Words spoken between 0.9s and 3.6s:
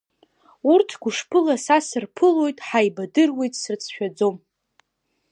гәышԥыла са сырԥылоит, ҳаибадыруеит,